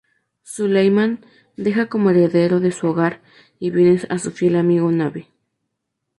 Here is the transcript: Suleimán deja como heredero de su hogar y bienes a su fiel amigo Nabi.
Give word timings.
Suleimán 0.41 1.23
deja 1.57 1.87
como 1.87 2.09
heredero 2.09 2.59
de 2.59 2.71
su 2.71 2.87
hogar 2.87 3.21
y 3.59 3.69
bienes 3.69 4.07
a 4.09 4.17
su 4.17 4.31
fiel 4.31 4.55
amigo 4.55 4.91
Nabi. 4.91 5.27